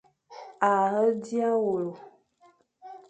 A 0.69 0.71
he 0.93 1.03
dia 1.23 1.49
wule. 1.63 1.93